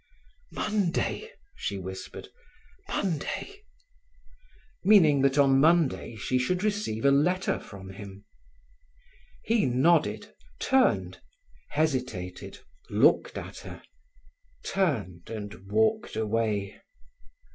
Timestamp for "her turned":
13.59-15.29